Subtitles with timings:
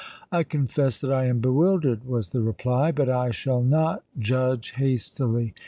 [0.31, 2.91] "I confess that I am bewildered," was the reply.
[2.91, 5.53] "But I shall not judge hastily.